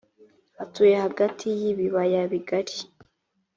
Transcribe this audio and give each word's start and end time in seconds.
atuye 0.63 0.95
hagati 1.05 1.45
k’ibiyaga 1.59 2.21
bigari 2.31 2.75